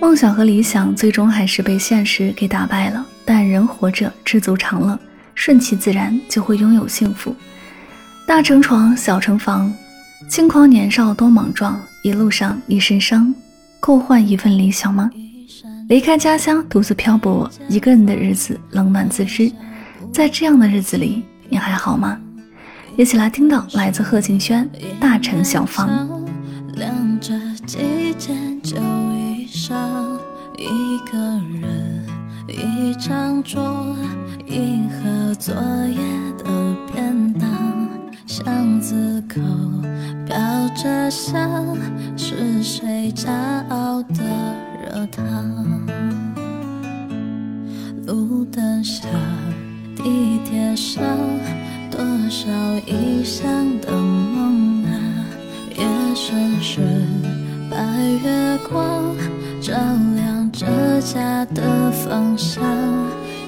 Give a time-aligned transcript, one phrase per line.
[0.00, 4.98] 梦想和理想最终还是被现实给打败了，但人活着知足常乐，
[5.34, 7.34] 顺其自然就会拥有幸福。
[8.26, 9.72] 大成床，小成房，
[10.28, 13.34] 轻狂年少多莽撞，一路上一身伤，
[13.80, 15.10] 够换一份理想吗？
[15.88, 19.50] 离开家乡，独自漂泊，一个人的日子冷暖自知。
[20.12, 22.18] 在这样的日子里，你还好吗？
[22.96, 24.64] 一起来听到来自贺敬轩
[25.00, 26.08] 《大城小房》。
[27.20, 27.34] 着
[27.66, 29.74] 几件旧衣裳，
[30.56, 31.18] 一个
[31.60, 32.06] 人，
[32.46, 33.96] 一张桌，
[34.46, 35.98] 一盒昨夜
[36.38, 36.44] 的
[36.92, 37.88] 便当，
[38.26, 39.40] 巷子口
[40.26, 40.36] 飘
[40.76, 41.76] 着香，
[42.16, 44.24] 是谁家熬的
[44.84, 45.86] 热汤？
[48.06, 49.08] 路灯下，
[49.96, 51.02] 地铁上，
[51.90, 52.48] 多少
[52.86, 53.48] 异乡
[53.80, 54.17] 的梦！
[56.18, 56.82] 夜深，
[57.70, 57.76] 白
[58.22, 59.14] 月光
[59.60, 59.72] 照
[60.16, 60.66] 亮这
[61.00, 62.62] 家的方向。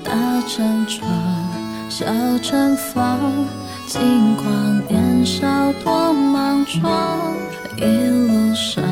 [0.04, 0.12] 大
[0.46, 1.10] 城窗，
[1.88, 2.06] 小
[2.42, 3.18] 城房，
[3.86, 5.46] 轻狂年少
[5.84, 7.34] 多莽撞，
[7.76, 8.82] 一路上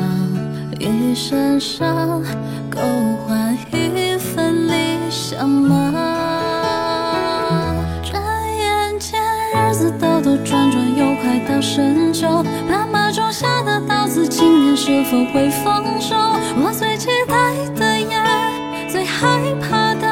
[0.79, 2.21] 一身伤，
[2.69, 2.79] 够
[3.25, 4.71] 换一份理
[5.09, 5.93] 想吗？
[8.03, 8.21] 转
[8.57, 9.19] 眼间，
[9.71, 11.88] 日子兜兜转转，又快到深
[15.09, 16.15] 否会放手？
[16.61, 20.05] 我最期待的，也最害怕的，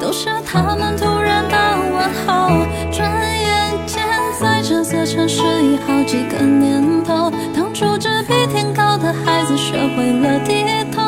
[0.00, 1.56] 都是他们突然的
[1.92, 2.64] 问候。
[2.90, 4.02] 转眼间，
[4.40, 10.64] 在这座城市已好几个年头，当初只比天高的孩子，学会了低
[10.96, 11.02] 头。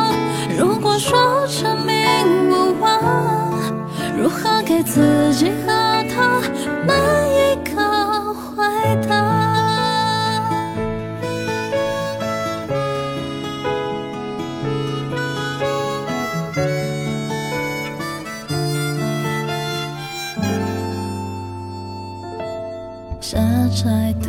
[0.59, 1.97] 如果说生命
[2.51, 3.01] 无望，
[4.19, 6.43] 如何给自己和他
[6.87, 6.95] 们
[23.31, 23.39] 狭
[23.73, 24.13] 窄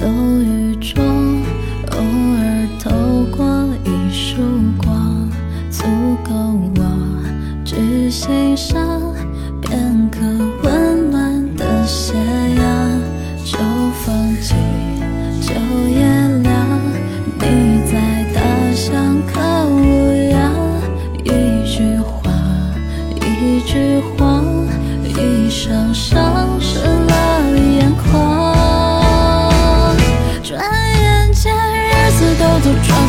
[0.00, 0.08] 楼
[0.42, 1.00] 宇中，
[1.92, 1.98] 偶
[2.36, 2.51] 尔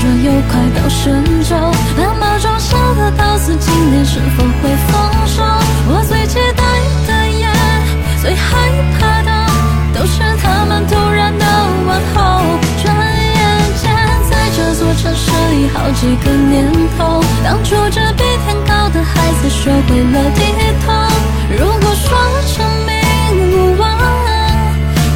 [0.04, 1.56] 转，又快到深秋。
[1.96, 4.94] 爸妈种下的桃子，今年是否会丰
[5.26, 5.42] 收？
[5.88, 6.64] 我最期待
[7.08, 7.48] 的，夜
[8.22, 8.68] 最害
[9.00, 9.32] 怕的，
[9.96, 11.46] 都是他们突然的
[11.88, 12.20] 问候。
[12.84, 13.40] 转眼
[13.80, 13.84] 间，
[14.30, 20.44] 在这座城市已好几个年头，当初这比天高的孩子，学会了低
[20.86, 20.92] 头。
[21.58, 22.12] 如果说
[22.46, 22.92] 生命
[23.54, 23.88] 无望，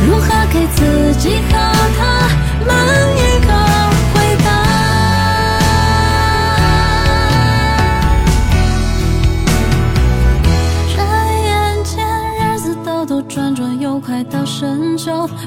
[0.08, 1.42] 如何给自己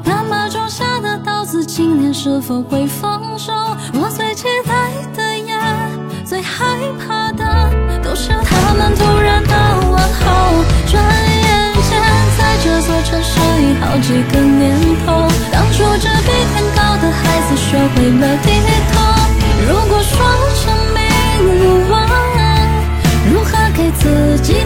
[0.04, 3.52] 妈妈种下的稻子，今年是否会丰收？
[3.92, 5.54] 我最期待的夜，
[6.24, 7.70] 最害怕的，
[8.02, 9.54] 都是他们突然的
[9.90, 10.24] 问候。
[10.86, 11.90] 转眼间，
[12.38, 15.28] 在这座城市已好几个年头。
[15.52, 18.48] 当初着比天高的孩子学会了低
[18.92, 18.98] 头，
[19.68, 20.16] 如果说
[20.54, 20.64] 生
[20.94, 20.98] 命
[21.60, 21.94] 无望，
[23.32, 24.59] 如何给自己？